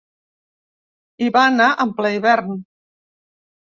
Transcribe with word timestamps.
Hi 1.25 1.29
van 1.37 1.53
anar 1.59 1.71
en 1.87 1.95
ple 2.01 2.15
hivern. 2.19 2.63